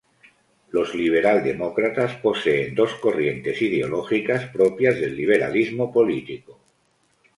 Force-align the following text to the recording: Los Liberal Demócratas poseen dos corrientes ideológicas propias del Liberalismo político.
Los 0.71 0.95
Liberal 0.95 1.43
Demócratas 1.43 2.15
poseen 2.15 2.73
dos 2.73 2.95
corrientes 2.95 3.61
ideológicas 3.61 4.47
propias 4.49 4.99
del 4.99 5.15
Liberalismo 5.15 5.93
político. 5.93 6.59